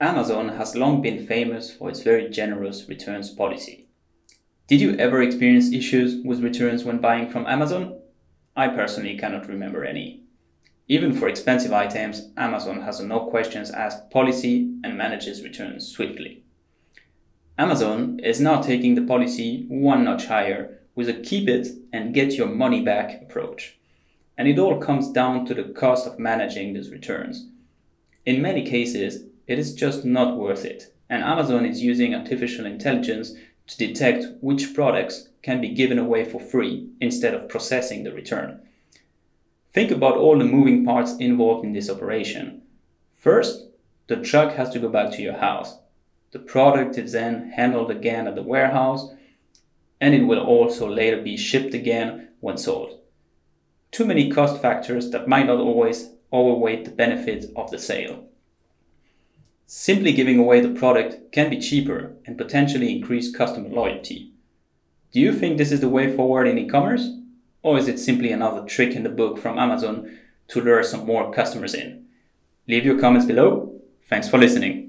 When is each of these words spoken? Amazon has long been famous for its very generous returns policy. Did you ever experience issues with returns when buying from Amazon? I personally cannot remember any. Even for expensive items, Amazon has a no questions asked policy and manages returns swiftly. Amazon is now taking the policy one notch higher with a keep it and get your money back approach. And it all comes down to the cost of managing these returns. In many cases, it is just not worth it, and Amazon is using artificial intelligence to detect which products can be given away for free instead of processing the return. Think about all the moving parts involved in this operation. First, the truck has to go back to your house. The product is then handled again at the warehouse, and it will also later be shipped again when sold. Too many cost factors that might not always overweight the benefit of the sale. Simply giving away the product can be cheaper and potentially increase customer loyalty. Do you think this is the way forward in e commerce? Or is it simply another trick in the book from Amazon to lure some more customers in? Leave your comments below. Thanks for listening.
Amazon 0.00 0.50
has 0.50 0.76
long 0.76 1.02
been 1.02 1.26
famous 1.26 1.72
for 1.72 1.88
its 1.88 2.02
very 2.02 2.30
generous 2.30 2.88
returns 2.88 3.30
policy. 3.30 3.88
Did 4.68 4.80
you 4.80 4.94
ever 4.94 5.20
experience 5.20 5.72
issues 5.72 6.24
with 6.24 6.40
returns 6.40 6.84
when 6.84 7.00
buying 7.00 7.28
from 7.28 7.48
Amazon? 7.48 7.98
I 8.54 8.68
personally 8.68 9.18
cannot 9.18 9.48
remember 9.48 9.84
any. 9.84 10.22
Even 10.86 11.12
for 11.12 11.28
expensive 11.28 11.72
items, 11.72 12.28
Amazon 12.36 12.82
has 12.82 13.00
a 13.00 13.06
no 13.06 13.26
questions 13.26 13.72
asked 13.72 14.08
policy 14.10 14.72
and 14.84 14.96
manages 14.96 15.42
returns 15.42 15.88
swiftly. 15.88 16.44
Amazon 17.58 18.20
is 18.22 18.40
now 18.40 18.62
taking 18.62 18.94
the 18.94 19.02
policy 19.02 19.66
one 19.68 20.04
notch 20.04 20.26
higher 20.26 20.78
with 20.94 21.08
a 21.08 21.14
keep 21.14 21.48
it 21.48 21.66
and 21.92 22.14
get 22.14 22.34
your 22.34 22.46
money 22.46 22.82
back 22.82 23.20
approach. 23.20 23.76
And 24.36 24.46
it 24.46 24.60
all 24.60 24.78
comes 24.78 25.10
down 25.10 25.44
to 25.46 25.54
the 25.54 25.64
cost 25.64 26.06
of 26.06 26.20
managing 26.20 26.72
these 26.72 26.90
returns. 26.90 27.48
In 28.24 28.40
many 28.40 28.64
cases, 28.64 29.24
it 29.48 29.58
is 29.58 29.74
just 29.74 30.04
not 30.04 30.36
worth 30.36 30.64
it, 30.64 30.94
and 31.08 31.24
Amazon 31.24 31.64
is 31.64 31.82
using 31.82 32.14
artificial 32.14 32.66
intelligence 32.66 33.32
to 33.66 33.78
detect 33.78 34.26
which 34.40 34.74
products 34.74 35.28
can 35.42 35.60
be 35.60 35.70
given 35.70 35.98
away 35.98 36.24
for 36.24 36.38
free 36.38 36.88
instead 37.00 37.34
of 37.34 37.48
processing 37.48 38.04
the 38.04 38.12
return. 38.12 38.60
Think 39.72 39.90
about 39.90 40.16
all 40.16 40.38
the 40.38 40.44
moving 40.44 40.84
parts 40.84 41.16
involved 41.16 41.64
in 41.64 41.72
this 41.72 41.90
operation. 41.90 42.62
First, 43.12 43.68
the 44.06 44.16
truck 44.16 44.54
has 44.54 44.70
to 44.70 44.78
go 44.78 44.88
back 44.88 45.12
to 45.12 45.22
your 45.22 45.38
house. 45.38 45.78
The 46.32 46.38
product 46.38 46.98
is 46.98 47.12
then 47.12 47.52
handled 47.56 47.90
again 47.90 48.26
at 48.26 48.34
the 48.34 48.42
warehouse, 48.42 49.10
and 50.00 50.14
it 50.14 50.24
will 50.24 50.40
also 50.40 50.88
later 50.88 51.22
be 51.22 51.36
shipped 51.36 51.74
again 51.74 52.28
when 52.40 52.58
sold. 52.58 53.00
Too 53.90 54.04
many 54.04 54.30
cost 54.30 54.60
factors 54.60 55.10
that 55.10 55.28
might 55.28 55.46
not 55.46 55.58
always 55.58 56.10
overweight 56.32 56.84
the 56.84 56.90
benefit 56.90 57.46
of 57.56 57.70
the 57.70 57.78
sale. 57.78 58.28
Simply 59.70 60.14
giving 60.14 60.38
away 60.38 60.60
the 60.62 60.70
product 60.70 61.30
can 61.30 61.50
be 61.50 61.60
cheaper 61.60 62.14
and 62.24 62.38
potentially 62.38 62.90
increase 62.90 63.36
customer 63.36 63.68
loyalty. 63.68 64.32
Do 65.12 65.20
you 65.20 65.30
think 65.30 65.58
this 65.58 65.70
is 65.70 65.80
the 65.80 65.90
way 65.90 66.16
forward 66.16 66.48
in 66.48 66.56
e 66.56 66.66
commerce? 66.66 67.10
Or 67.62 67.76
is 67.76 67.86
it 67.86 67.98
simply 67.98 68.32
another 68.32 68.64
trick 68.64 68.96
in 68.96 69.02
the 69.02 69.10
book 69.10 69.36
from 69.36 69.58
Amazon 69.58 70.18
to 70.48 70.62
lure 70.62 70.82
some 70.82 71.04
more 71.04 71.30
customers 71.34 71.74
in? 71.74 72.06
Leave 72.66 72.86
your 72.86 72.98
comments 72.98 73.26
below. 73.26 73.78
Thanks 74.08 74.26
for 74.26 74.38
listening. 74.38 74.87